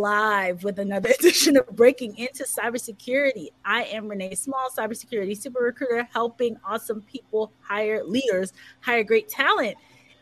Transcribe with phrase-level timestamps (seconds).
[0.00, 3.48] Live with another edition of Breaking Into Cybersecurity.
[3.64, 9.76] I am Renee Small, cybersecurity super recruiter, helping awesome people hire leaders, hire great talent.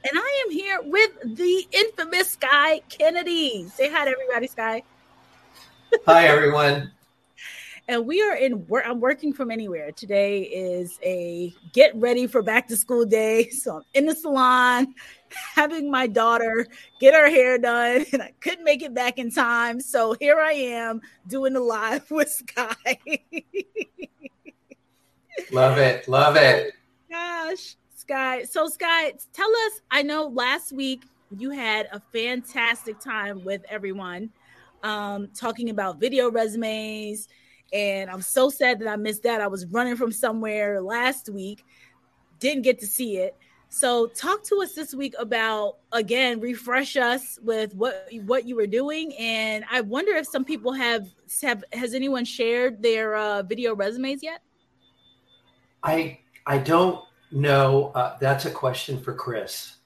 [0.08, 3.68] And I am here with the infamous Sky Kennedy.
[3.68, 4.82] Say hi to everybody, Sky.
[6.06, 6.92] Hi, everyone.
[7.88, 8.84] And we are in work.
[8.86, 9.90] I'm working from anywhere.
[9.92, 13.50] Today is a get ready for back to school day.
[13.58, 14.94] So I'm in the salon
[15.54, 16.66] having my daughter
[17.00, 19.80] get her hair done, and I couldn't make it back in time.
[19.80, 22.74] So here I am doing the live with Sky.
[25.50, 26.06] love it.
[26.08, 26.74] Love it.
[27.10, 28.44] Gosh, Sky.
[28.44, 29.80] So, Sky, tell us.
[29.90, 31.04] I know last week
[31.36, 34.30] you had a fantastic time with everyone
[34.82, 37.28] um, talking about video resumes.
[37.72, 39.40] And I'm so sad that I missed that.
[39.40, 41.64] I was running from somewhere last week,
[42.40, 43.36] didn't get to see it.
[43.70, 48.66] So talk to us this week about again, refresh us with what what you were
[48.66, 51.08] doing, and I wonder if some people have
[51.42, 54.40] have has anyone shared their uh, video resumes yet?
[55.82, 57.92] I I don't know.
[57.94, 59.76] Uh, that's a question for Chris.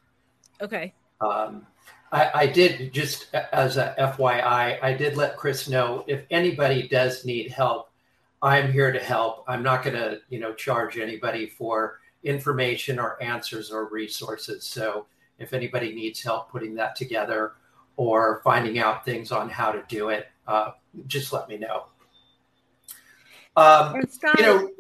[0.61, 0.95] Okay.
[1.21, 1.67] Um,
[2.13, 7.25] I, I did just as a FYI, I did let Chris know if anybody does
[7.25, 7.91] need help,
[8.43, 9.45] I'm here to help.
[9.49, 14.65] I'm not going to you know charge anybody for information or answers or resources.
[14.65, 15.07] So
[15.39, 17.53] if anybody needs help putting that together
[17.97, 20.73] or finding out things on how to do it, uh,
[21.07, 21.87] just let me know.
[23.57, 24.71] Um, Scott, you know,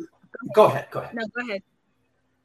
[0.54, 0.88] go ahead.
[0.90, 1.14] Go ahead.
[1.14, 1.62] No, go ahead.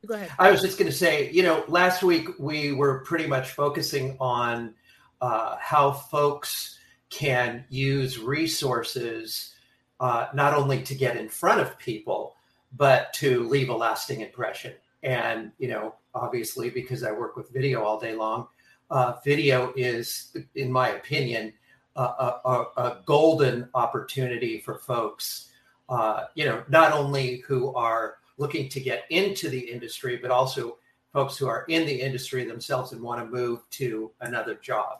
[0.06, 0.32] Go ahead.
[0.40, 4.16] I was just going to say, you know, last week we were pretty much focusing
[4.20, 4.74] on
[5.22, 6.78] uh, how folks
[7.10, 9.54] can use resources
[10.00, 12.36] uh, not only to get in front of people,
[12.76, 14.74] but to leave a lasting impression.
[15.04, 18.48] And, you know, obviously, because I work with video all day long,
[18.92, 21.54] uh, video is, in my opinion,
[21.96, 25.50] a, a, a golden opportunity for folks,
[25.90, 30.78] uh, you know, not only who are looking to get into the industry, but also
[31.14, 35.00] folks who are in the industry themselves and want to move to another job.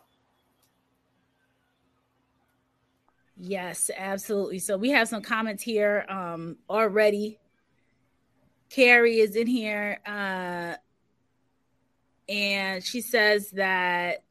[3.36, 4.58] Yes, absolutely.
[4.58, 7.38] So we have some comments here um, already
[8.70, 10.74] Carrie is in here, uh,
[12.28, 14.24] and she says that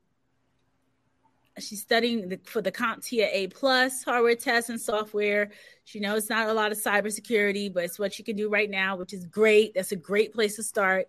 [1.59, 5.51] she's studying the, for the CompTIA A plus hardware test and software.
[5.83, 8.95] She knows not a lot of cybersecurity, but it's what she can do right now,
[8.95, 9.73] which is great.
[9.73, 11.07] That's a great place to start.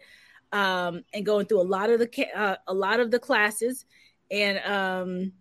[0.52, 3.84] Um, and going through a lot of the uh, a lot of the classes,
[4.30, 5.32] and um,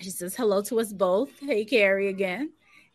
[0.00, 1.30] she says hello to us both.
[1.40, 2.52] Hey, Carrie, again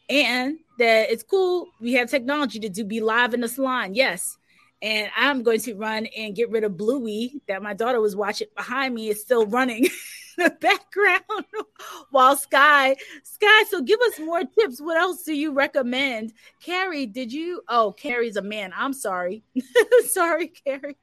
[0.10, 1.68] and that it's cool.
[1.80, 3.96] We have technology to do be live in the salon.
[3.96, 4.38] Yes.
[4.86, 8.50] And I'm going to run and get rid of Bluey that my daughter was watching
[8.56, 9.86] behind me is still running
[10.38, 11.46] in the background
[12.12, 13.64] while Sky, Sky.
[13.68, 14.80] So give us more tips.
[14.80, 16.34] What else do you recommend?
[16.64, 17.64] Carrie, did you?
[17.68, 18.74] Oh, Carrie's a man.
[18.78, 19.42] I'm sorry.
[20.08, 20.98] sorry, Carrie.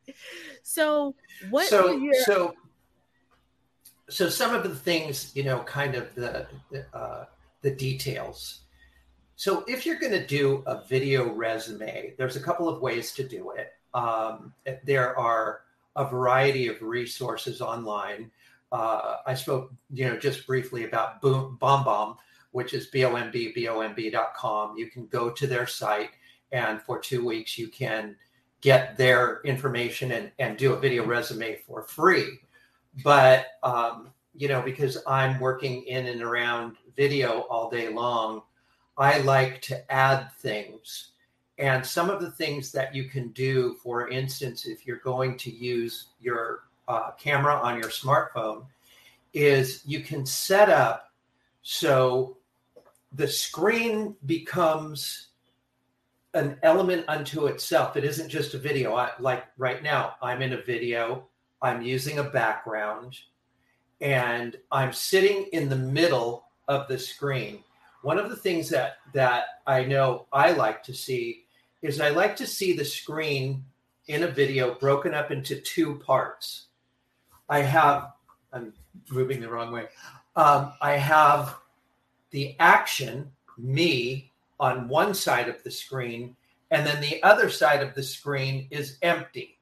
[0.63, 1.17] So
[1.51, 1.67] what?
[1.67, 2.55] So, your- so,
[4.09, 6.47] so some of the things, you know, kind of the,
[6.95, 7.25] uh,
[7.63, 8.61] the details
[9.43, 13.27] So if you're going to do a video resume, there's a couple of ways to
[13.27, 13.73] do it.
[13.93, 14.55] Um,
[14.85, 15.63] there are
[15.97, 18.31] a variety of resources online.
[18.71, 22.19] Uh, I spoke, you know, just briefly about Boom, BombBomb,
[22.53, 24.77] which is B-O-M-B, B-O-M-B.com.
[24.77, 26.11] You can go to their site
[26.53, 28.15] and for two weeks you can
[28.61, 32.39] get their information and, and do a video resume for free.
[33.03, 38.43] But, um, you know, because I'm working in and around video all day long,
[38.97, 41.11] I like to add things.
[41.59, 45.51] And some of the things that you can do, for instance, if you're going to
[45.51, 48.65] use your uh, camera on your smartphone,
[49.33, 51.13] is you can set up
[51.63, 52.37] so
[53.13, 55.29] the screen becomes
[56.35, 57.97] an element unto itself.
[57.97, 58.95] It isn't just a video.
[58.95, 61.27] I, like right now, I'm in a video,
[61.61, 63.19] I'm using a background,
[64.01, 67.63] and I'm sitting in the middle of the screen.
[68.03, 71.45] One of the things that that I know I like to see
[71.83, 73.65] is I like to see the screen
[74.09, 76.67] in a video broken up into two parts.
[77.49, 78.13] I have
[78.53, 78.73] I'm
[79.11, 79.87] moving the wrong way.
[80.37, 81.57] Um, I have
[82.31, 86.37] the action, me, on one side of the screen,
[86.71, 89.59] and then the other side of the screen is empty.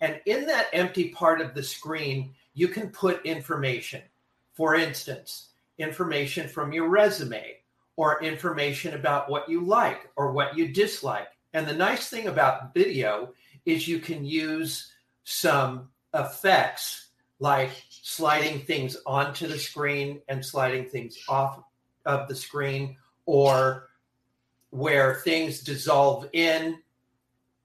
[0.00, 4.02] And in that empty part of the screen, you can put information.
[4.54, 5.47] For instance,
[5.78, 7.56] information from your resume
[7.96, 11.28] or information about what you like or what you dislike.
[11.52, 13.32] And the nice thing about video
[13.66, 14.92] is you can use
[15.24, 17.08] some effects
[17.40, 21.60] like sliding things onto the screen and sliding things off
[22.06, 22.96] of the screen
[23.26, 23.88] or
[24.70, 26.78] where things dissolve in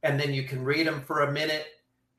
[0.04, 1.68] and then you can read them for a minute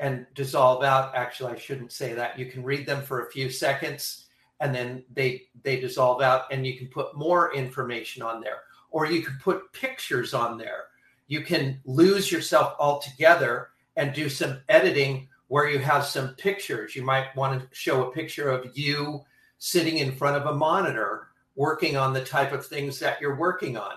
[0.00, 1.14] and dissolve out.
[1.14, 2.38] Actually i shouldn't say that.
[2.38, 4.23] You can read them for a few seconds
[4.60, 8.60] and then they they dissolve out and you can put more information on there
[8.90, 10.84] or you can put pictures on there.
[11.26, 16.94] You can lose yourself altogether and do some editing where you have some pictures.
[16.94, 19.20] You might want to show a picture of you
[19.58, 23.76] sitting in front of a monitor working on the type of things that you're working
[23.76, 23.94] on.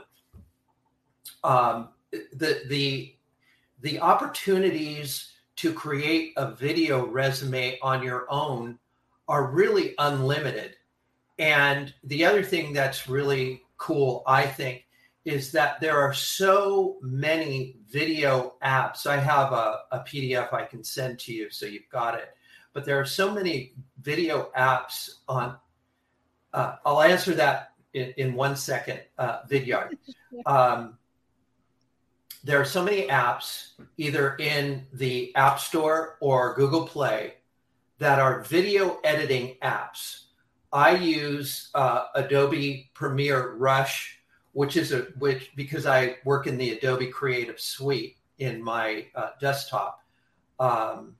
[1.44, 3.15] Um, the the
[3.81, 8.80] the opportunities to create a video resume on your own
[9.27, 10.75] are really unlimited.
[11.39, 14.85] And the other thing that's really cool, I think,
[15.25, 19.06] is that there are so many video apps.
[19.06, 22.29] I have a, a PDF I can send to you, so you've got it.
[22.74, 25.57] But there are so many video apps on.
[26.53, 29.97] Uh, I'll answer that in, in one second, uh, Vidyard.
[30.45, 30.97] Um,
[32.44, 37.36] there are so many apps, either in the App Store or Google Play,
[37.99, 40.25] that are video editing apps.
[40.71, 44.19] I use uh, Adobe Premiere Rush,
[44.53, 49.29] which is a which because I work in the Adobe Creative Suite in my uh,
[49.39, 50.03] desktop.
[50.59, 51.15] Um,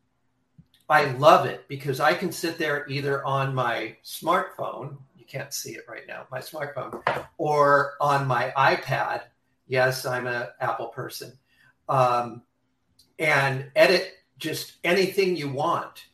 [0.90, 4.98] I love it because I can sit there either on my smartphone.
[5.18, 7.02] You can't see it right now, my smartphone,
[7.38, 9.24] or on my iPad
[9.68, 11.34] Yes, I'm an Apple person.
[11.90, 12.44] Um,
[13.20, 16.06] and edit just anything you want.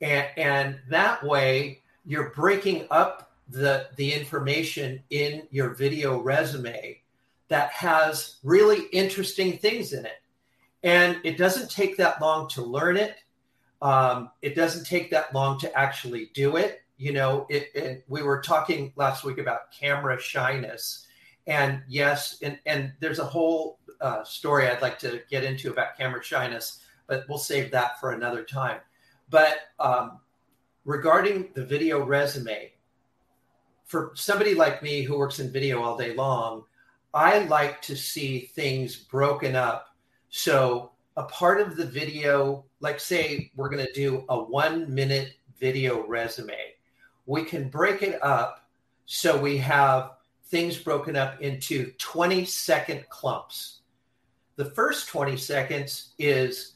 [0.00, 7.00] And, and that way, you're breaking up the, the information in your video resume
[7.48, 10.22] that has really interesting things in it.
[10.82, 13.16] And it doesn't take that long to learn it.
[13.82, 16.82] Um, it doesn't take that long to actually do it.
[16.96, 21.06] You know, it, it, we were talking last week about camera shyness
[21.46, 25.96] and yes, and, and there's a whole uh, story I'd like to get into about
[25.96, 28.78] camera shyness, but we'll save that for another time.
[29.30, 30.18] But um,
[30.84, 32.72] regarding the video resume,
[33.86, 36.64] for somebody like me who works in video all day long,
[37.12, 39.94] I like to see things broken up.
[40.28, 45.34] So a part of the video, like say we're going to do a one minute
[45.58, 46.54] video resume,
[47.26, 48.68] we can break it up
[49.06, 50.12] so we have
[50.46, 53.80] things broken up into 20 second clumps.
[54.56, 56.74] The first 20 seconds is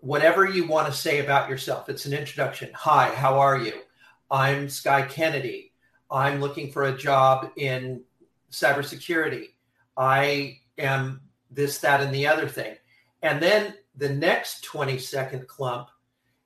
[0.00, 1.88] whatever you want to say about yourself.
[1.88, 2.70] It's an introduction.
[2.74, 3.72] Hi, how are you?
[4.30, 5.72] I'm Sky Kennedy.
[6.10, 8.02] I'm looking for a job in
[8.50, 9.48] cybersecurity.
[9.96, 12.76] I am this, that, and the other thing.
[13.22, 15.88] And then the next 20 second clump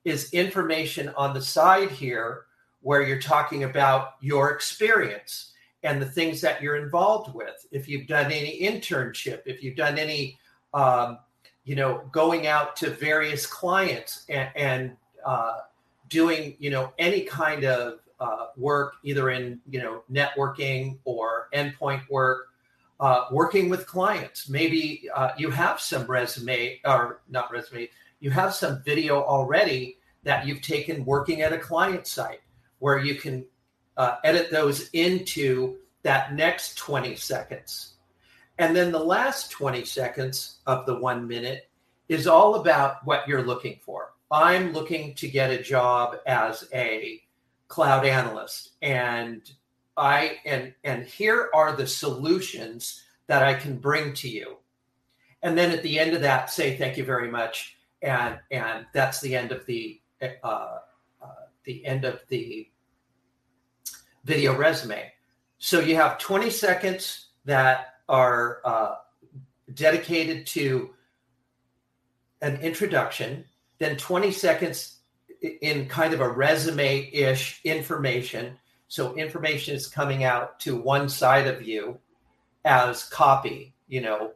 [0.04, 2.44] is information on the side here
[2.80, 7.66] where you're talking about your experience and the things that you're involved with.
[7.70, 10.38] If you've done any internship, if you've done any,
[10.75, 11.18] um,
[11.64, 15.59] you know, going out to various clients and, and uh,
[16.09, 22.02] doing, you know, any kind of uh, work, either in, you know, networking or endpoint
[22.09, 22.49] work,
[23.00, 24.49] uh, working with clients.
[24.49, 27.88] Maybe uh, you have some resume or not resume,
[28.21, 32.40] you have some video already that you've taken working at a client site
[32.78, 33.45] where you can
[33.97, 37.91] uh, edit those into that next 20 seconds.
[38.59, 41.68] And then the last 20 seconds of the one minute
[42.09, 44.12] is all about what you're looking for.
[44.30, 47.23] I'm looking to get a job as a
[47.68, 49.50] cloud analyst and
[49.97, 54.56] I and and here are the solutions that I can bring to you.
[55.42, 59.21] And then at the end of that say thank you very much and and that's
[59.21, 60.78] the end of the uh, uh,
[61.64, 62.68] the end of the
[64.25, 65.12] video resume.
[65.59, 68.95] So you have 20 seconds that are uh,
[69.73, 70.90] dedicated to
[72.42, 73.45] an introduction,
[73.78, 74.99] then 20 seconds
[75.62, 78.57] in kind of a resume ish information.
[78.88, 81.99] So information is coming out to one side of you
[82.66, 84.33] as copy, you know,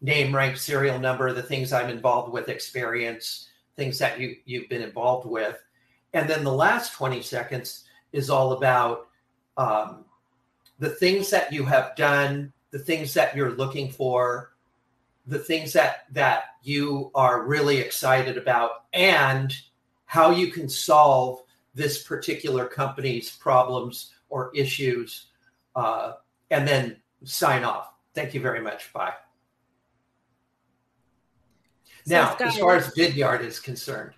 [0.00, 4.82] name, rank, serial number, the things I'm involved with, experience, things that you, you've been
[4.82, 5.58] involved with.
[6.14, 9.08] And then the last 20 seconds is all about
[9.56, 10.04] um,
[10.78, 14.52] the things that you have done, the things that you're looking for,
[15.26, 19.56] the things that that you are really excited about, and
[20.04, 21.40] how you can solve
[21.74, 25.28] this particular company's problems or issues,
[25.74, 26.12] uh,
[26.50, 27.94] and then sign off.
[28.12, 28.92] Thank you very much.
[28.92, 29.14] Bye.
[32.04, 34.12] So now, as far as Vidyard is concerned,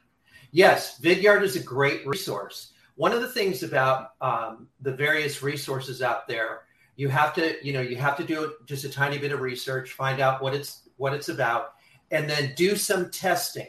[0.51, 6.03] yes, Vidyard is a great resource one of the things about um, the various resources
[6.03, 6.63] out there
[6.99, 9.93] you have to you know you have to do just a tiny bit of research
[9.93, 11.75] find out what it's what it's about
[12.11, 13.69] and then do some testing.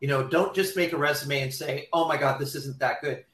[0.00, 3.02] You know don't just make a resume and say oh my god this isn't that
[3.02, 3.24] good.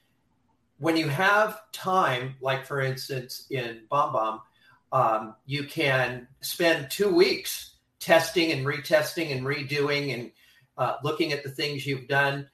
[0.79, 4.41] When you have time like for instance in BombBomb
[4.91, 10.31] um, you can spend two weeks testing and retesting and redoing and
[10.77, 12.49] uh, looking at the things you've done.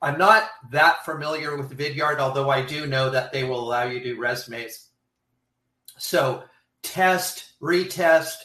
[0.00, 4.00] I'm not that familiar with Vidyard, although I do know that they will allow you
[4.00, 4.88] to do resumes.
[5.98, 6.44] So
[6.82, 8.36] test, retest,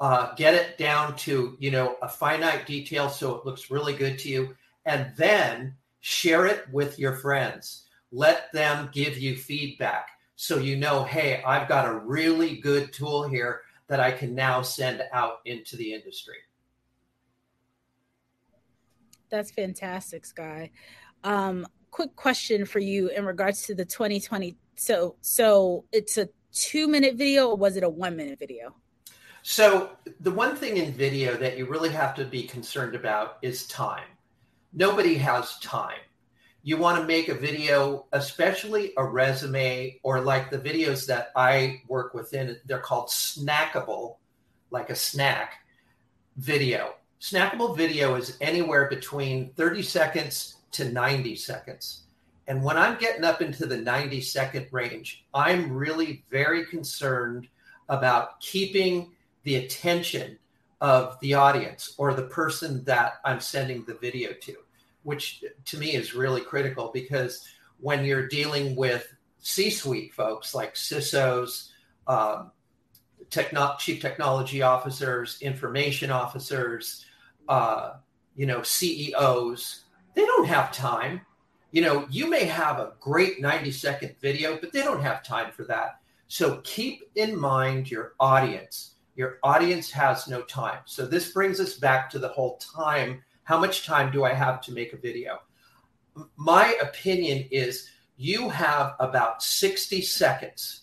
[0.00, 4.18] uh, get it down to you know a finite detail so it looks really good
[4.20, 7.86] to you, and then share it with your friends.
[8.10, 10.08] Let them give you feedback
[10.40, 14.62] so you know, hey, I've got a really good tool here that I can now
[14.62, 16.36] send out into the industry.
[19.30, 20.70] That's fantastic, Sky.
[21.24, 24.56] Um, quick question for you in regards to the 2020.
[24.76, 26.28] So, so it's a
[26.58, 28.74] two minute video, or was it a one minute video?
[29.42, 33.66] So, the one thing in video that you really have to be concerned about is
[33.66, 34.04] time.
[34.72, 36.00] Nobody has time.
[36.62, 41.82] You want to make a video, especially a resume or like the videos that I
[41.88, 44.16] work within, they're called snackable,
[44.70, 45.60] like a snack
[46.36, 46.94] video.
[47.20, 52.02] Snackable video is anywhere between 30 seconds to 90 seconds.
[52.48, 57.46] And when I'm getting up into the 90 second range, I'm really very concerned
[57.90, 59.12] about keeping
[59.44, 60.38] the attention
[60.80, 64.56] of the audience or the person that I'm sending the video to,
[65.02, 67.46] which to me is really critical because
[67.80, 69.06] when you're dealing with
[69.40, 71.68] C suite folks like CISOs,
[72.06, 72.50] um,
[73.30, 77.04] techno- chief technology officers, information officers,
[77.48, 77.94] uh,
[78.36, 81.20] you know, CEOs, they don't have time.
[81.70, 85.52] You know, you may have a great 90 second video, but they don't have time
[85.52, 86.00] for that.
[86.26, 88.94] So keep in mind your audience.
[89.16, 90.80] Your audience has no time.
[90.84, 93.22] So this brings us back to the whole time.
[93.44, 95.40] How much time do I have to make a video?
[96.36, 100.82] My opinion is you have about 60 seconds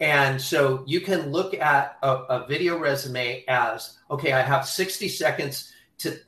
[0.00, 5.08] and so you can look at a, a, video resume as okay, I have 60
[5.08, 6.18] seconds to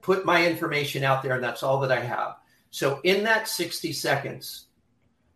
[0.00, 2.36] put my information out there, and that's all that I have.
[2.72, 4.66] So in that 60 seconds,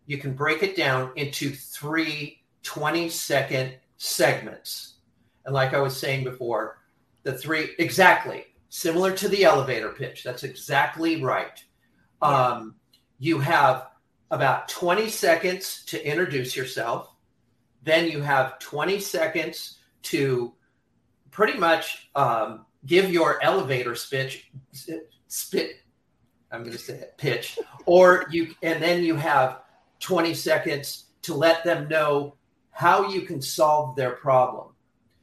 [0.06, 4.94] you can break it down into three 20 second segments.
[5.44, 6.78] And like I was saying before,
[7.22, 10.24] the three exactly similar to the elevator pitch.
[10.24, 11.62] That's exactly right.
[12.20, 12.74] Um,
[13.20, 13.86] you have
[14.32, 17.16] about 20 seconds to introduce yourself
[17.86, 20.52] then you have 20 seconds to
[21.30, 24.50] pretty much um, give your elevator speech,
[25.28, 25.76] spit.
[26.50, 29.60] I'm going to say it, pitch, or you, and then you have
[30.00, 32.34] 20 seconds to let them know
[32.70, 34.68] how you can solve their problem.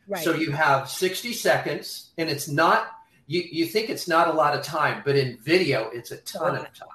[0.08, 0.24] Right.
[0.24, 2.88] So you have 60 seconds, and it's not
[3.28, 3.42] you.
[3.50, 6.74] You think it's not a lot of time, but in video, it's a ton of
[6.74, 6.90] time.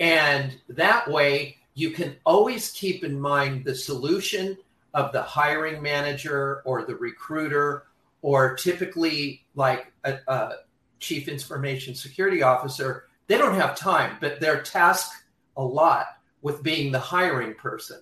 [0.00, 4.56] And that way, you can always keep in mind the solution
[4.94, 7.84] of the hiring manager or the recruiter,
[8.22, 10.52] or typically like a, a
[10.98, 15.24] chief information security officer, they don't have time, but they're tasked
[15.56, 16.06] a lot
[16.42, 18.00] with being the hiring person.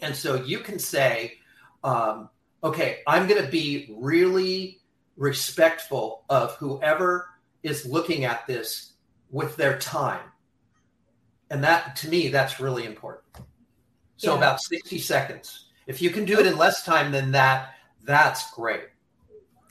[0.00, 1.34] And so you can say,
[1.82, 2.28] um,
[2.62, 4.80] okay, I'm going to be really
[5.16, 7.28] respectful of whoever
[7.62, 8.92] is looking at this
[9.30, 10.20] with their time.
[11.50, 13.24] And that, to me, that's really important.
[14.16, 14.38] So yeah.
[14.38, 15.66] about 60 seconds.
[15.86, 17.74] If you can do it in less time than that,
[18.04, 18.88] that's great.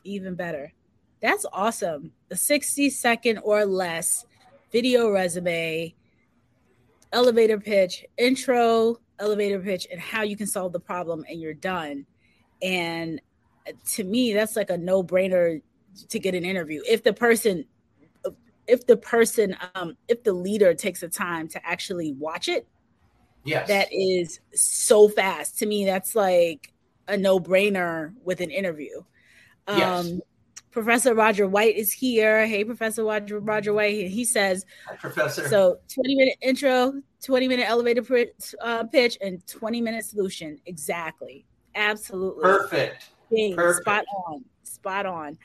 [0.04, 0.74] Even better.
[1.22, 2.12] That's awesome.
[2.30, 4.26] A 60 second or less
[4.72, 5.94] video resume,
[7.12, 12.06] elevator pitch, intro, elevator pitch, and how you can solve the problem, and you're done.
[12.62, 13.22] And
[13.94, 15.62] to me, that's like a no brainer
[16.10, 16.82] to get an interview.
[16.88, 17.66] If the person,
[18.68, 22.68] if the person, um, if the leader takes the time to actually watch it,
[23.44, 23.68] yes.
[23.68, 25.60] that is so fast.
[25.60, 26.74] To me, that's like
[27.08, 29.02] a no brainer with an interview.
[29.68, 30.14] Um, yes.
[30.78, 32.46] Professor Roger White is here.
[32.46, 34.12] Hey, Professor Roger, Roger White.
[34.12, 35.48] He says, Hi, Professor.
[35.48, 40.60] So, 20 minute intro, 20 minute elevator pitch, uh, pitch, and 20 minute solution.
[40.68, 41.48] Exactly.
[41.74, 42.44] Absolutely.
[42.44, 43.10] Perfect.
[43.56, 43.82] Perfect.
[43.82, 44.46] Spot on.
[44.62, 45.40] Spot on.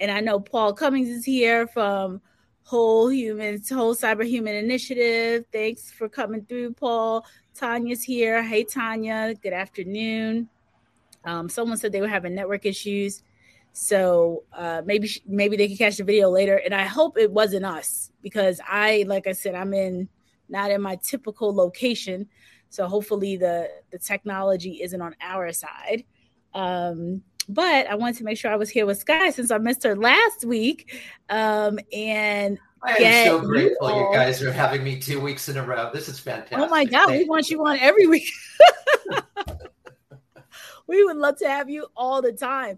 [0.00, 2.22] And I know Paul Cummings is here from
[2.62, 5.44] Whole Human, Whole Cyber Human Initiative.
[5.52, 7.26] Thanks for coming through, Paul.
[7.54, 8.42] Tanya's here.
[8.42, 9.34] Hey, Tanya.
[9.42, 10.48] Good afternoon.
[11.26, 13.22] Um, someone said they were having network issues.
[13.80, 17.64] So uh, maybe maybe they can catch the video later, and I hope it wasn't
[17.64, 20.08] us because I, like I said, I'm in
[20.48, 22.26] not in my typical location,
[22.70, 26.02] so hopefully the the technology isn't on our side.
[26.54, 29.84] Um, but I wanted to make sure I was here with Sky since I missed
[29.84, 30.92] her last week,
[31.30, 35.56] um, and I am so grateful you, you, guys are having me two weeks in
[35.56, 35.92] a row.
[35.94, 36.58] This is fantastic.
[36.58, 37.30] Oh my God, Thank we you.
[37.30, 38.28] want you on every week.
[40.88, 42.76] we would love to have you all the time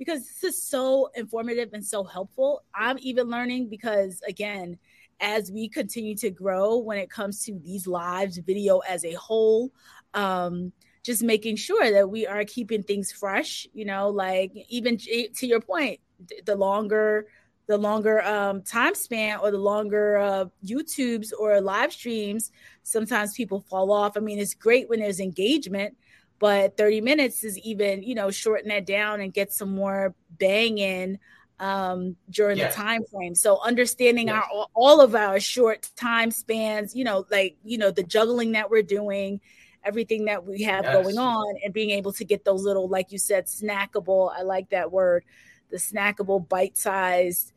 [0.00, 2.62] because this is so informative and so helpful.
[2.74, 4.78] I'm even learning because, again,
[5.20, 9.70] as we continue to grow when it comes to these lives, video as a whole,
[10.14, 10.72] um,
[11.02, 15.60] just making sure that we are keeping things fresh, you know, like even to your
[15.60, 16.00] point,
[16.46, 17.26] the longer
[17.66, 22.50] the longer um, time span or the longer uh, YouTubes or live streams,
[22.84, 24.16] sometimes people fall off.
[24.16, 25.94] I mean, it's great when there's engagement,
[26.40, 30.78] but 30 minutes is even you know shorten that down and get some more bang
[30.78, 31.18] in
[31.60, 32.74] um, during yes.
[32.74, 34.42] the time frame so understanding yes.
[34.52, 38.68] our all of our short time spans you know like you know the juggling that
[38.68, 39.40] we're doing
[39.84, 40.94] everything that we have yes.
[40.94, 44.68] going on and being able to get those little like you said snackable i like
[44.70, 45.22] that word
[45.70, 47.52] the snackable bite-sized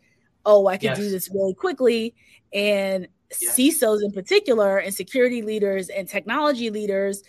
[0.45, 2.13] oh i can do this really quickly
[2.53, 7.23] and CISOs in particular and security leaders and technology leaders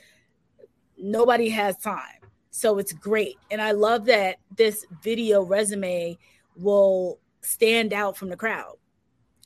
[0.99, 2.21] nobody has time.
[2.51, 3.37] So it's great.
[3.51, 6.17] And I love that this video resume
[6.57, 8.77] will stand out from the crowd.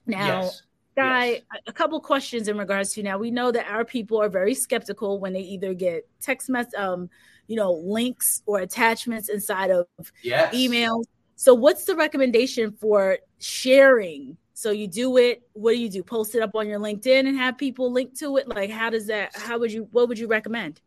[0.06, 0.62] Now, yes.
[0.96, 1.42] Guy, yes.
[1.66, 5.20] a couple questions in regards to now we know that our people are very skeptical
[5.20, 7.08] when they either get text mess um
[7.46, 9.86] you know links or attachments inside of
[10.22, 10.52] yes.
[10.52, 11.04] emails.
[11.36, 14.36] So what's the recommendation for sharing?
[14.54, 16.02] So you do it, what do you do?
[16.02, 18.48] Post it up on your LinkedIn and have people link to it?
[18.48, 20.80] Like how does that how would you what would you recommend?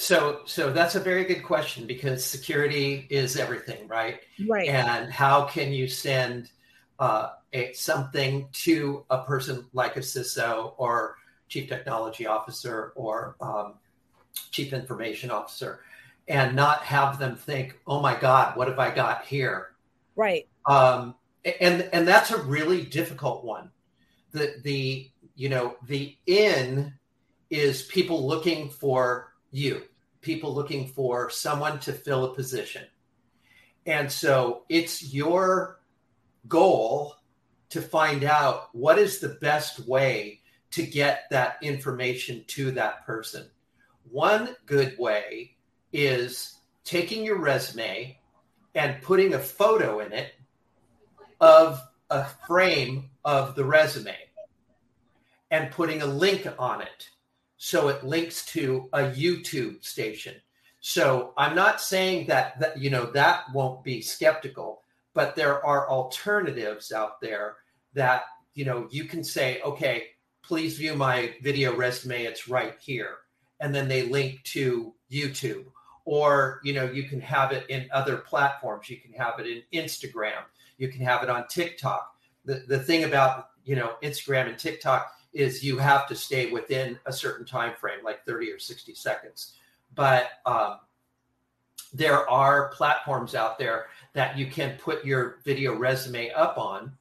[0.00, 4.20] So, so that's a very good question because security is everything, right?
[4.46, 4.68] Right.
[4.68, 6.52] And how can you send
[7.00, 11.16] uh, a, something to a person like a CISO or
[11.48, 13.74] chief technology officer or um,
[14.52, 15.80] chief information officer,
[16.28, 19.74] and not have them think, "Oh my God, what have I got here?"
[20.14, 20.46] Right.
[20.66, 21.16] Um,
[21.60, 23.72] and and that's a really difficult one.
[24.30, 26.94] The the you know the in
[27.50, 29.82] is people looking for you,
[30.20, 32.84] people looking for someone to fill a position.
[33.86, 35.80] And so it's your
[36.48, 37.14] goal
[37.70, 43.48] to find out what is the best way to get that information to that person.
[44.10, 45.56] One good way
[45.92, 48.18] is taking your resume
[48.74, 50.34] and putting a photo in it
[51.40, 51.80] of
[52.10, 54.16] a frame of the resume
[55.50, 57.08] and putting a link on it
[57.58, 60.34] so it links to a YouTube station.
[60.80, 65.90] So I'm not saying that that you know that won't be skeptical, but there are
[65.90, 67.56] alternatives out there
[67.94, 68.22] that
[68.54, 70.04] you know you can say, okay,
[70.42, 72.24] please view my video resume.
[72.24, 73.16] It's right here,
[73.58, 75.64] and then they link to YouTube,
[76.04, 78.88] or you know you can have it in other platforms.
[78.88, 80.44] You can have it in Instagram.
[80.78, 82.14] You can have it on TikTok.
[82.44, 86.98] The the thing about you know Instagram and TikTok is you have to stay within
[87.06, 89.54] a certain time frame, like 30 or 60 seconds.
[89.94, 90.78] But um,
[91.92, 96.92] there are platforms out there that you can put your video resume up on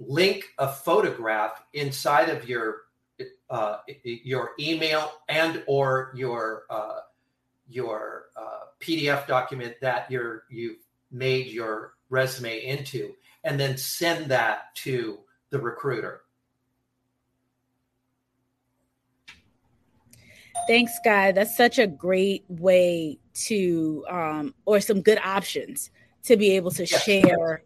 [0.00, 2.82] link a photograph inside of your
[3.50, 7.00] uh, your email and or your uh,
[7.68, 10.78] your uh, PDF document that you're you've
[11.10, 15.18] made your resume into, and then send that to
[15.50, 16.22] the recruiter.
[20.66, 21.32] Thanks, Guy.
[21.32, 25.90] That's such a great way to, um, or some good options
[26.24, 27.02] to be able to yes.
[27.02, 27.62] share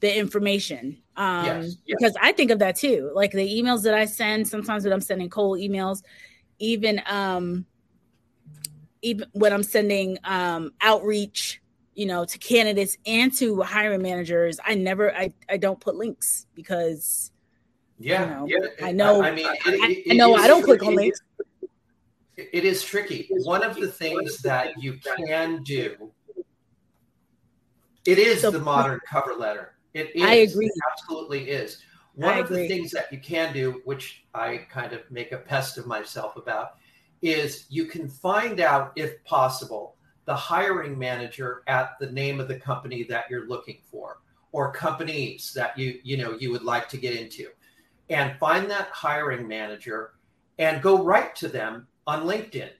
[0.00, 0.98] the information.
[1.16, 1.76] Um, yes.
[1.86, 1.96] Yes.
[1.98, 3.10] Because I think of that too.
[3.14, 6.02] Like the emails that I send, sometimes when I'm sending cold emails,
[6.58, 7.66] even um,
[9.02, 11.60] even when I'm sending um, outreach,
[11.94, 16.46] you know, to candidates and to hiring managers, I never, I, I don't put links
[16.54, 17.30] because,
[17.98, 18.86] yeah, you know, yeah.
[18.86, 21.20] I know, I, I mean, it, it, I know I don't click on links.
[22.36, 23.28] It is tricky.
[23.30, 26.10] One of the things that you can do,
[28.06, 29.74] it is so, the modern cover letter.
[29.94, 30.22] It is.
[30.22, 30.66] I agree.
[30.66, 31.78] It absolutely is.
[32.14, 32.62] One I of agree.
[32.62, 36.36] the things that you can do, which I kind of make a pest of myself
[36.36, 36.76] about,
[37.22, 42.58] is you can find out, if possible, the hiring manager at the name of the
[42.58, 44.18] company that you're looking for
[44.52, 47.48] or companies that you you know you would like to get into
[48.08, 50.12] and find that hiring manager
[50.58, 52.70] and go right to them on linkedin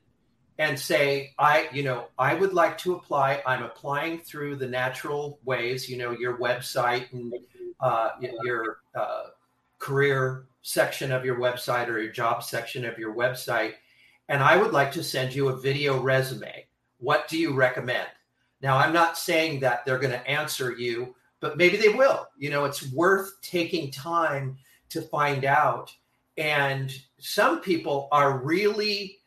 [0.58, 3.42] and say i you know i would like to apply.
[3.46, 7.34] I'm applying through the natural ways you know your website and
[7.80, 9.24] uh, your uh,
[9.78, 13.74] career section of your website or your job section of your website
[14.28, 16.66] and i would like to send you a video resume.
[16.98, 18.08] What do you recommend?
[18.62, 22.26] Now i'm not saying that they're going to answer you but maybe they will.
[22.38, 24.56] You know it's worth taking time
[24.90, 25.92] to find out
[26.37, 29.18] and some people are really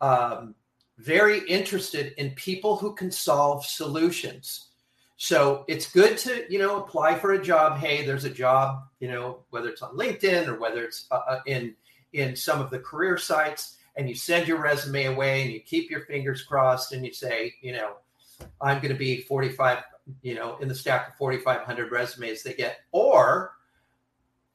[0.00, 0.54] um,
[0.98, 4.68] very interested in people who can solve solutions.
[5.16, 7.78] So it's good to, you know, apply for a job.
[7.78, 11.40] Hey, there's a job, you know, whether it's on LinkedIn or whether it's uh, uh,
[11.46, 11.74] in
[12.12, 15.90] in some of the career sites, and you send your resume away and you keep
[15.90, 17.96] your fingers crossed and you say, you know,
[18.60, 19.82] I'm going to be 45,
[20.22, 23.52] you know, in the stack of 4,500 resumes they get, or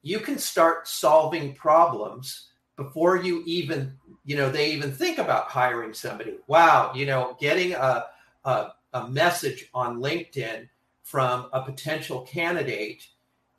[0.02, 3.94] you can start solving problems before you even
[4.26, 6.36] you know they even think about hiring somebody.
[6.48, 8.06] Wow you know getting a,
[8.46, 10.68] a, a message on linkedin
[11.04, 13.08] from a potential candidate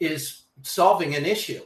[0.00, 1.62] is solving an issue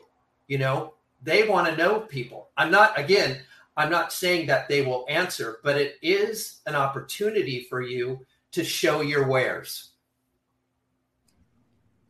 [0.46, 0.94] you know?
[1.22, 2.50] They want to know people.
[2.56, 3.38] I'm not again
[3.76, 8.64] i'm not saying that they will answer but it is an opportunity for you to
[8.64, 9.90] show your wares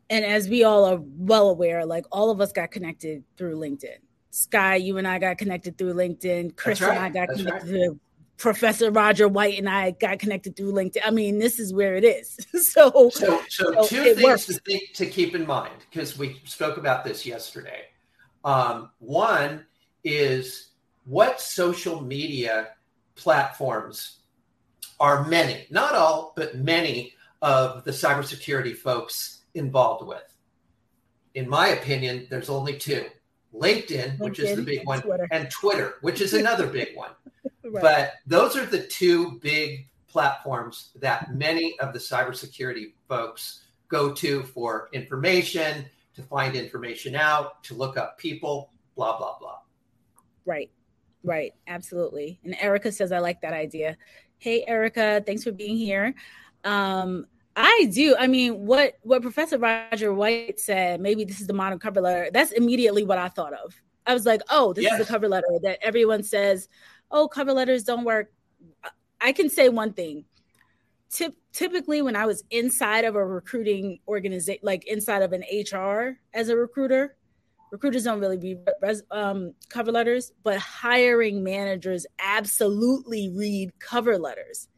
[0.09, 3.99] and as we all are well aware like all of us got connected through linkedin
[4.37, 6.57] Sky, you and I got connected through LinkedIn.
[6.57, 6.91] Chris right.
[6.91, 7.85] and I got That's connected right.
[7.85, 8.01] to
[8.37, 10.99] Professor Roger White and I got connected through LinkedIn.
[11.05, 12.37] I mean, this is where it is.
[12.71, 16.77] so, so, so, so two things to, think, to keep in mind because we spoke
[16.77, 17.85] about this yesterday.
[18.45, 19.65] Um, one
[20.05, 20.73] is
[21.07, 22.69] what social media
[23.15, 24.19] platforms
[25.01, 30.37] are many, not all, but many of the cybersecurity folks involved with.
[31.35, 33.07] In my opinion, there's only two
[33.55, 35.29] LinkedIn, which is the big one, Twitter.
[35.31, 37.11] and Twitter, which is another big one.
[37.65, 37.83] right.
[37.83, 44.43] But those are the two big platforms that many of the cybersecurity folks go to
[44.43, 49.59] for information, to find information out, to look up people, blah, blah, blah.
[50.45, 50.71] Right,
[51.23, 52.41] right, absolutely.
[52.45, 53.97] And Erica says, I like that idea.
[54.39, 56.15] Hey, Erica, thanks for being here.
[56.65, 58.15] Um, I do.
[58.19, 62.29] I mean, what what Professor Roger White said, maybe this is the modern cover letter.
[62.31, 63.75] That's immediately what I thought of.
[64.07, 65.01] I was like, oh, this yes.
[65.01, 66.69] is the cover letter that everyone says,
[67.11, 68.31] oh, cover letters don't work.
[69.21, 70.27] I can say one thing.
[71.09, 76.19] Tip, typically, when I was inside of a recruiting organization, like inside of an HR
[76.35, 77.17] as a recruiter,
[77.73, 84.69] recruiters don't really read res, um, cover letters, but hiring managers absolutely read cover letters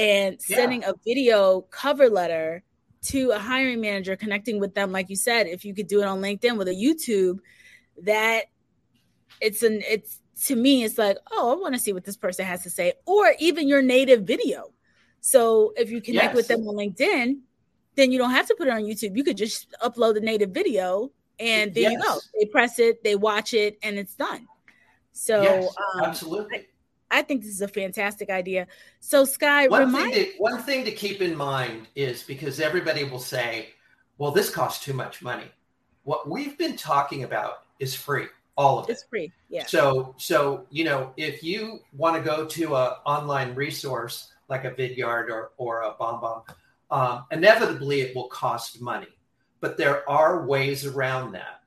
[0.00, 0.90] and sending yeah.
[0.90, 2.62] a video cover letter
[3.02, 6.06] to a hiring manager connecting with them like you said if you could do it
[6.06, 7.38] on linkedin with a youtube
[8.02, 8.44] that
[9.40, 12.44] it's an it's to me it's like oh i want to see what this person
[12.44, 14.72] has to say or even your native video
[15.20, 16.34] so if you connect yes.
[16.34, 17.40] with them on linkedin
[17.96, 20.50] then you don't have to put it on youtube you could just upload the native
[20.50, 21.92] video and there yes.
[21.92, 24.46] you go they press it they watch it and it's done
[25.12, 26.66] so yes, um, absolutely
[27.10, 28.66] I think this is a fantastic idea.
[29.00, 33.04] So, Sky, one, remind- thing to, one thing to keep in mind is because everybody
[33.04, 33.70] will say,
[34.18, 35.50] well, this costs too much money.
[36.04, 38.92] What we've been talking about is free, all of it.
[38.92, 39.32] It's free.
[39.48, 39.66] Yeah.
[39.66, 44.70] So, so you know, if you want to go to an online resource like a
[44.70, 46.44] Vidyard or, or a BombBomb,
[46.90, 49.06] um, inevitably it will cost money.
[49.60, 51.60] But there are ways around that.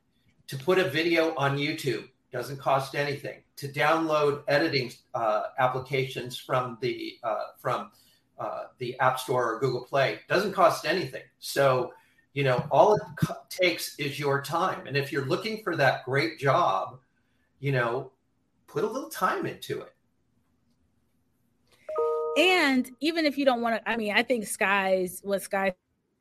[0.47, 3.42] To put a video on YouTube doesn't cost anything.
[3.63, 7.91] To download editing uh, applications from the uh, from
[8.37, 11.21] uh, the App Store or Google Play doesn't cost anything.
[11.39, 11.93] So,
[12.33, 14.85] you know, all it co- takes is your time.
[14.85, 16.99] And if you're looking for that great job,
[17.61, 18.11] you know,
[18.67, 19.93] put a little time into it.
[22.37, 25.73] And even if you don't want to, I mean, I think Sky's what Sky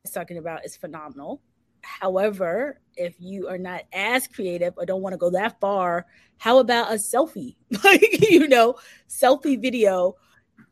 [0.05, 1.41] is talking about is phenomenal.
[1.83, 6.05] However, if you are not as creative or don't want to go that far,
[6.37, 7.55] how about a selfie?
[7.83, 8.75] Like, you know,
[9.09, 10.15] selfie video,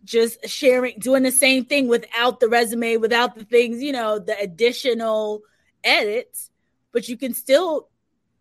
[0.03, 4.37] just sharing, doing the same thing without the resume, without the things, you know, the
[4.39, 5.41] additional
[5.83, 6.49] edits,
[6.91, 7.89] but you can still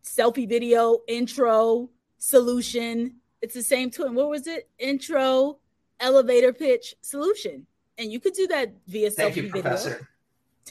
[0.05, 3.17] selfie video, intro, solution.
[3.43, 3.91] It's the same.
[3.99, 4.69] And what was it?
[4.79, 5.59] Intro,
[5.99, 7.67] elevator pitch, solution.
[7.99, 9.63] And you could do that via Thank selfie you, video.
[9.63, 10.09] Professor.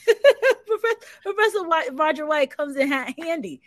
[0.80, 3.62] Professor, Professor White, Roger White comes in handy.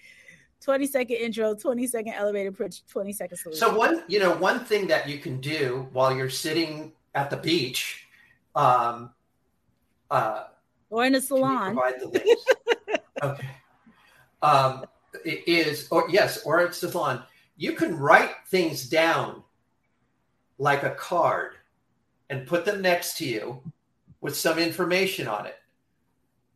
[0.62, 3.59] 20 second intro, 20 second elevator pitch, 20 second solution.
[3.59, 7.37] So one, you know, one thing that you can do while you're sitting at the
[7.37, 8.07] beach,
[8.55, 9.11] um,
[10.11, 10.44] uh,
[10.90, 11.77] or in a salon.
[13.22, 13.48] okay,
[14.42, 14.85] um,
[15.25, 17.25] it is or yes, or it's salon.
[17.57, 19.42] You can write things down
[20.59, 21.55] like a card
[22.31, 23.61] and put them next to you
[24.20, 25.57] with some information on it.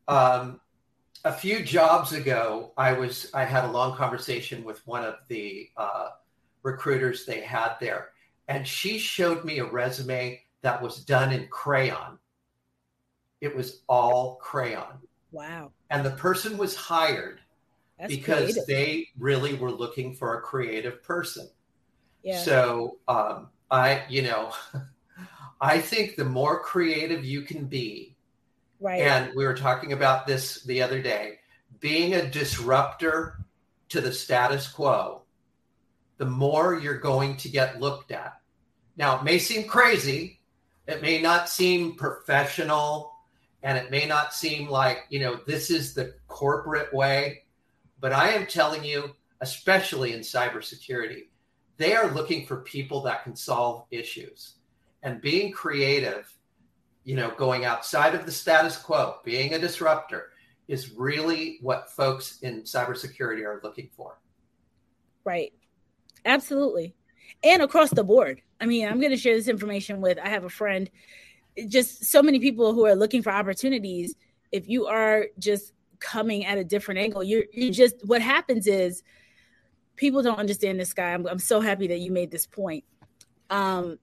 [0.08, 0.60] Um,
[1.24, 5.70] a few jobs ago, I was I had a long conversation with one of the
[5.76, 6.10] uh,
[6.62, 8.10] recruiters they had there,
[8.48, 12.18] and she showed me a resume that was done in crayon.
[13.40, 15.72] It was all crayon, Wow.
[15.90, 17.40] and the person was hired
[17.98, 18.66] That's because creative.
[18.66, 21.50] they really were looking for a creative person.
[22.22, 22.38] yeah.
[22.44, 24.52] So um, I, you know,
[25.60, 28.15] I think the more creative you can be,
[28.80, 29.00] right.
[29.00, 31.38] and we were talking about this the other day,
[31.80, 33.38] being a disruptor
[33.88, 35.22] to the status quo,
[36.18, 38.40] the more you're going to get looked at.
[38.96, 40.40] Now, it may seem crazy,
[40.86, 43.12] it may not seem professional,
[43.62, 47.44] and it may not seem like, you know, this is the corporate way,
[48.00, 51.24] but I am telling you, especially in cybersecurity,
[51.76, 54.54] they are looking for people that can solve issues.
[55.02, 56.32] And being creative
[57.06, 60.32] you know, going outside of the status quo, being a disruptor
[60.66, 64.18] is really what folks in cybersecurity are looking for.
[65.24, 65.52] Right.
[66.24, 66.96] Absolutely.
[67.44, 68.42] And across the board.
[68.60, 70.90] I mean, I'm going to share this information with, I have a friend,
[71.68, 74.16] just so many people who are looking for opportunities.
[74.50, 79.04] If you are just coming at a different angle, you're, you just, what happens is
[79.94, 81.14] people don't understand this guy.
[81.14, 82.82] I'm, I'm so happy that you made this point.
[83.48, 84.00] Um,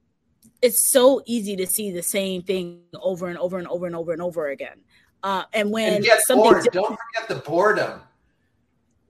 [0.64, 4.14] it's so easy to see the same thing over and over and over and over
[4.14, 4.80] and over again.
[5.22, 6.68] Uh, and when and get something bored.
[6.72, 8.00] Don't forget the boredom.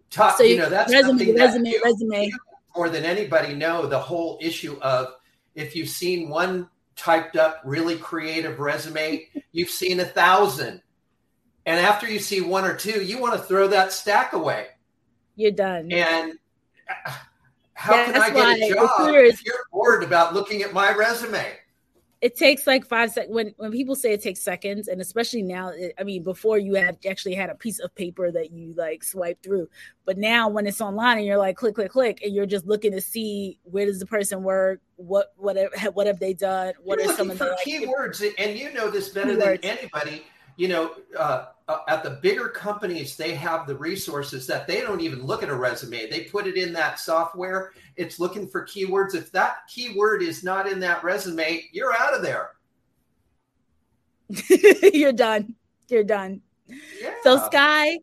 [0.09, 2.31] Talk, so you know, that's resume, resume, that resume.
[2.75, 5.13] more than anybody know the whole issue of
[5.53, 10.81] if you've seen one typed up really creative resume, you've seen a thousand.
[11.65, 14.67] And after you see one or two, you want to throw that stack away.
[15.35, 15.91] You're done.
[15.91, 16.33] And
[17.07, 17.13] uh,
[17.75, 21.45] how can I get a job if you're bored about looking at my resume?
[22.23, 25.67] it takes like five seconds when when people say it takes seconds and especially now
[25.67, 29.03] it, i mean before you have actually had a piece of paper that you like
[29.03, 29.67] swipe through
[30.05, 32.93] but now when it's online and you're like click click click and you're just looking
[32.93, 36.97] to see where does the person work what what have, what have they done what
[36.97, 39.61] You're are some of the like, keywords, and you know this better Keywords.
[39.61, 40.23] than anybody.
[40.55, 45.01] You know, uh, uh, at the bigger companies, they have the resources that they don't
[45.01, 46.09] even look at a resume.
[46.09, 47.71] They put it in that software.
[47.95, 49.15] It's looking for keywords.
[49.15, 52.51] If that keyword is not in that resume, you're out of there.
[54.93, 55.55] you're done
[55.89, 57.13] you're done Yeah.
[57.23, 57.99] so sky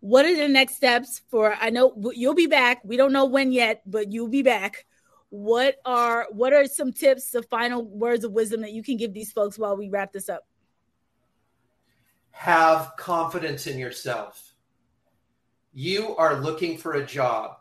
[0.00, 3.52] what are the next steps for i know you'll be back we don't know when
[3.52, 4.86] yet but you'll be back
[5.28, 9.12] what are what are some tips the final words of wisdom that you can give
[9.12, 10.46] these folks while we wrap this up
[12.32, 14.54] have confidence in yourself.
[15.72, 17.58] You are looking for a job.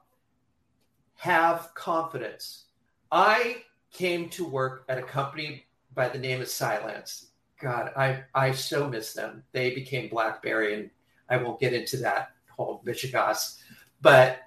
[1.15, 2.65] Have confidence.
[3.11, 7.27] I came to work at a company by the name of Cylance.
[7.61, 9.43] God, I, I so miss them.
[9.51, 10.89] They became Blackberry, and
[11.29, 13.59] I won't get into that whole Michigas.
[14.01, 14.39] But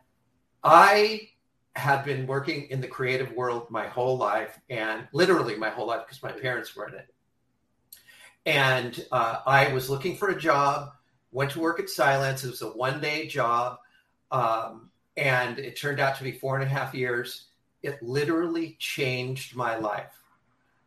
[0.64, 1.28] I
[1.76, 6.02] had been working in the creative world my whole life, and literally my whole life
[6.06, 7.13] because my parents were in it
[8.46, 10.92] and uh, I was looking for a job.
[11.32, 12.44] Went to work at Cylance.
[12.44, 13.78] It was a one day job,
[14.30, 17.46] um, and it turned out to be four and a half years.
[17.82, 20.12] It literally changed my life.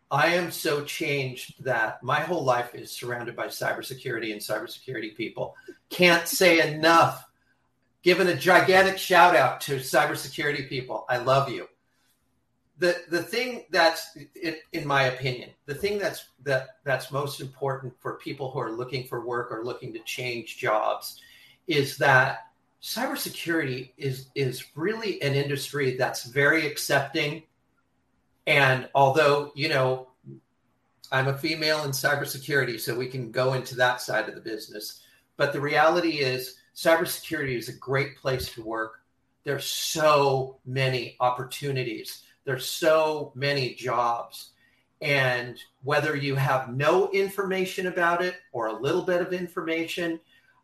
[0.10, 5.56] I am so changed that my whole life is surrounded by cybersecurity and cybersecurity people.
[5.90, 7.26] Can't say enough.
[8.04, 11.06] Giving a gigantic shout out to cybersecurity people.
[11.10, 11.68] I love you.
[12.80, 17.94] The the thing that's in, in my opinion, the thing that's that that's most important
[18.00, 21.20] for people who are looking for work or looking to change jobs
[21.68, 22.48] is that
[22.82, 27.44] cybersecurity is is really an industry that's very accepting
[28.48, 30.08] and although, you know,
[31.12, 35.02] I'm a female in cybersecurity, so we can go into that side of the business.
[35.36, 39.02] But the reality is, cybersecurity is a great place to work.
[39.44, 44.52] There's so many opportunities, there's so many jobs.
[45.02, 50.18] And whether you have no information about it or a little bit of information,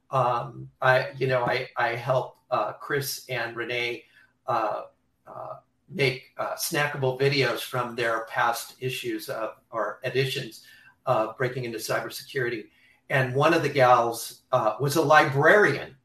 [0.10, 4.06] um, I, you know, I, I help uh, Chris and Renee
[4.48, 4.84] uh,
[5.28, 5.56] uh,
[5.90, 10.64] make uh, snackable videos from their past issues of, or editions
[11.06, 12.68] of Breaking into Cybersecurity.
[13.10, 15.98] And one of the gals uh, was a librarian.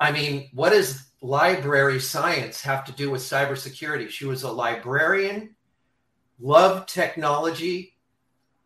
[0.00, 4.10] I mean, what does library science have to do with cybersecurity?
[4.10, 5.54] She was a librarian,
[6.40, 7.94] loved technology,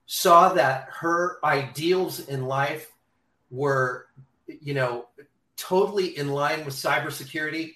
[0.07, 2.90] saw that her ideals in life
[3.51, 4.07] were,
[4.47, 5.07] you know,
[5.57, 7.75] totally in line with cybersecurity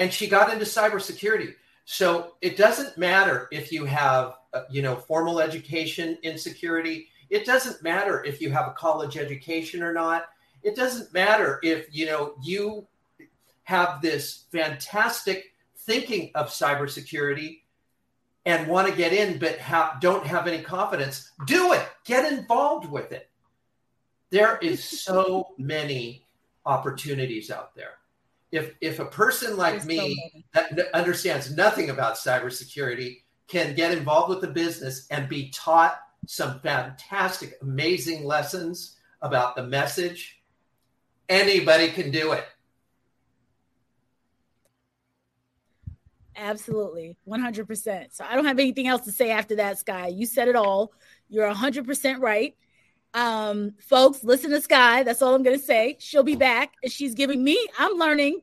[0.00, 1.54] and she got into cybersecurity.
[1.84, 7.08] So it doesn't matter if you have, uh, you know, formal education in security.
[7.28, 10.24] It doesn't matter if you have a college education or not.
[10.62, 12.86] It doesn't matter if, you know, you
[13.70, 17.60] have this fantastic thinking of cybersecurity
[18.44, 21.30] and want to get in but ha- don't have any confidence.
[21.46, 21.86] Do it.
[22.04, 23.30] Get involved with it.
[24.30, 26.26] There is so many
[26.66, 28.00] opportunities out there
[28.52, 33.96] if if a person like There's me so that understands nothing about cybersecurity can get
[33.96, 40.40] involved with the business and be taught some fantastic, amazing lessons about the message,
[41.28, 42.44] anybody can do it.
[46.40, 48.06] Absolutely, 100%.
[48.14, 50.08] So I don't have anything else to say after that, Sky.
[50.08, 50.92] You said it all.
[51.28, 52.56] You're 100% right.
[53.12, 55.02] Um, folks, listen to Sky.
[55.02, 55.96] That's all I'm going to say.
[55.98, 56.72] She'll be back.
[56.82, 57.58] And She's giving me.
[57.78, 58.40] I'm learning.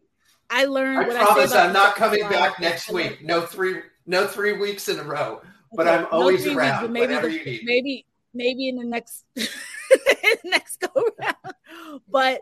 [0.50, 1.12] I learned.
[1.12, 3.24] I promise I am not coming back next week.
[3.24, 5.42] No three, no three weeks in a row.
[5.74, 5.98] But okay.
[5.98, 6.84] I'm always no around.
[6.84, 7.62] Weeks, maybe whenever the, you need.
[7.66, 9.26] Maybe, maybe in the next
[10.46, 12.00] next go round.
[12.08, 12.42] But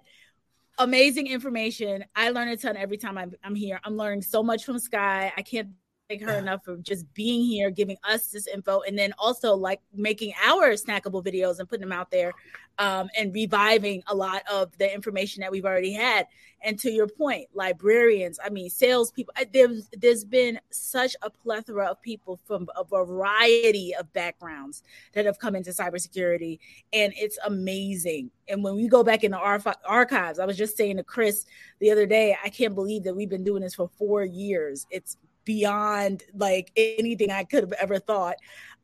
[0.78, 2.06] amazing information.
[2.16, 3.80] I learn a ton every time I'm, I'm here.
[3.84, 5.32] I'm learning so much from Sky.
[5.36, 5.70] I can't
[6.10, 9.82] thank her enough for just being here, giving us this info, and then also like
[9.94, 12.32] making our snackable videos and putting them out there
[12.78, 16.28] um, and reviving a lot of the information that we've already had.
[16.62, 22.02] And to your point, librarians, I mean, salespeople, there's, there's been such a plethora of
[22.02, 26.60] people from a variety of backgrounds that have come into cybersecurity,
[26.94, 28.32] and it's amazing.
[28.48, 31.46] And when we go back in the archives, I was just saying to Chris
[31.80, 34.86] the other day, I can't believe that we've been doing this for four years.
[34.90, 38.36] It's beyond like anything I could have ever thought.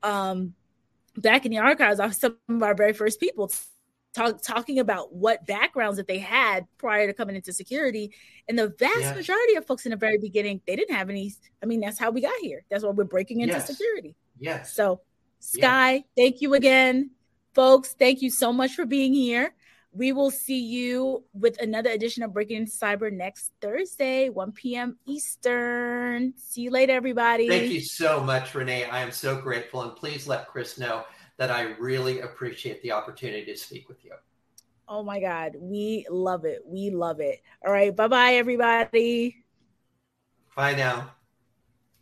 [0.04, 0.54] Um,
[1.18, 3.52] back in the archives, I was some of our very first people
[4.14, 8.14] talk, talking about what backgrounds that they had prior to coming into security.
[8.48, 11.34] And the vast majority of folks in the very beginning, they didn't have any.
[11.62, 12.64] I mean, that's how we got here.
[12.70, 13.68] That's why we're breaking into yes.
[13.68, 14.16] security.
[14.40, 14.74] Yes.
[14.74, 15.02] So,
[15.40, 17.12] Sky, thank you again.
[17.54, 19.54] Folks, thank you so much for being here.
[19.94, 24.98] We will see you with another edition of Breaking into Cyber next Thursday, 1 p.m.
[25.06, 26.34] Eastern.
[26.38, 27.48] See you later, everybody.
[27.50, 28.86] Thank you so much, Renee.
[28.86, 29.82] I am so grateful.
[29.82, 31.04] And please let Chris know
[31.38, 34.14] that I really appreciate the opportunity to speak with you.
[34.88, 35.56] Oh my God.
[35.60, 36.62] We love it.
[36.66, 37.42] We love it.
[37.66, 37.94] All right.
[37.96, 39.44] Bye bye, everybody.
[40.56, 41.12] Bye now.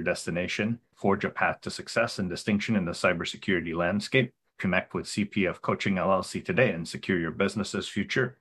[0.00, 0.80] your destination.
[0.94, 4.32] Forge a path to success and distinction in the cybersecurity landscape.
[4.58, 8.38] Connect with CPF Coaching LLC today and secure your business's future